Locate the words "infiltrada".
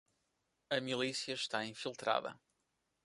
1.63-2.31